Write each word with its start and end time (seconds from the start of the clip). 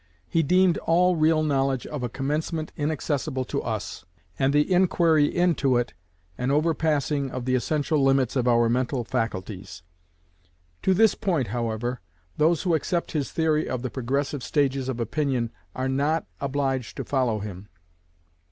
He 0.27 0.41
deemed 0.41 0.79
all 0.79 1.15
real 1.15 1.43
knowledge 1.43 1.85
of 1.85 2.01
a 2.01 2.09
commencement 2.09 2.71
inaccessible 2.75 3.45
to 3.45 3.61
us, 3.61 4.03
and 4.39 4.51
the 4.51 4.73
inquiry 4.73 5.25
into 5.25 5.77
it 5.77 5.93
an 6.39 6.49
overpassing 6.49 7.29
of 7.29 7.45
the 7.45 7.53
essential 7.53 8.03
limits 8.03 8.35
of 8.35 8.47
our 8.47 8.67
mental 8.67 9.03
faculties. 9.03 9.83
To 10.81 10.95
this 10.95 11.13
point, 11.13 11.49
however, 11.49 12.01
those 12.35 12.63
who 12.63 12.73
accept 12.73 13.11
his 13.11 13.31
theory 13.31 13.69
of 13.69 13.83
the 13.83 13.91
progressive 13.91 14.41
stages 14.41 14.89
of 14.89 14.99
opinion 14.99 15.51
are 15.75 15.87
not 15.87 16.25
obliged 16.39 16.97
to 16.97 17.03
follow 17.03 17.37
him. 17.37 17.69